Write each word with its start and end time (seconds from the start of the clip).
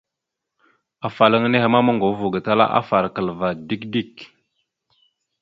Afalaŋa 1.07 1.47
nehe 1.49 1.67
ma 1.73 1.79
moŋgov 1.85 2.13
ava 2.15 2.27
gatala 2.33 2.65
afarəkal 2.79 3.27
ava 3.33 3.49
dik 3.67 3.83
dik. 3.93 4.13